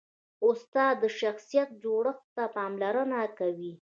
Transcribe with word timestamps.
استاد 0.47 0.95
د 1.03 1.05
شخصیت 1.19 1.69
جوړښت 1.83 2.23
ته 2.35 2.43
پاملرنه 2.55 3.19
کوي. 3.39 3.73